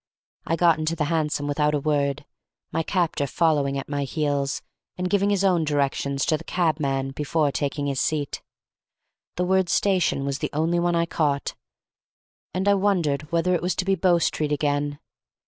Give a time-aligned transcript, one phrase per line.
[0.47, 2.25] I got into the hansom without a word,
[2.71, 4.63] my captor following at my heels,
[4.97, 8.41] and giving his own directions to the cabman before taking his seat.
[9.35, 11.53] The word "station" was the only one I caught,
[12.51, 14.97] and I wondered whether it was to be Bow Street again.